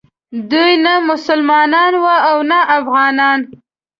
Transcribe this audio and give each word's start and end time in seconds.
دوی 0.51 0.71
نه 0.85 0.93
مسلمانان 1.09 1.93
وو 2.03 2.15
او 2.29 2.37
نه 2.51 2.59
افغانان. 2.77 3.39